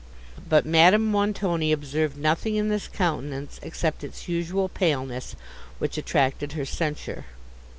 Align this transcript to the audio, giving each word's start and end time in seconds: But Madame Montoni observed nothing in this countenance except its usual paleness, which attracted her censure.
But 0.49 0.65
Madame 0.65 1.05
Montoni 1.05 1.71
observed 1.71 2.17
nothing 2.17 2.55
in 2.55 2.69
this 2.69 2.87
countenance 2.87 3.59
except 3.61 4.03
its 4.03 4.27
usual 4.27 4.67
paleness, 4.67 5.35
which 5.77 5.95
attracted 5.95 6.53
her 6.53 6.65
censure. 6.65 7.25